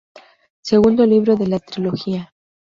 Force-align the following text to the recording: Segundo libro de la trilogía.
Segundo 0.63 1.05
libro 1.05 1.35
de 1.35 1.45
la 1.47 1.59
trilogía. 1.59 2.33